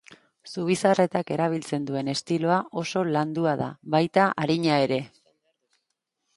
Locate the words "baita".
3.97-4.27